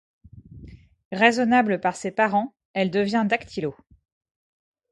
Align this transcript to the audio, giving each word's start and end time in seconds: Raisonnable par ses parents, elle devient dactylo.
Raisonnable 1.11 1.79
par 1.79 1.95
ses 1.95 2.09
parents, 2.09 2.55
elle 2.73 2.89
devient 2.89 3.23
dactylo. 3.29 3.75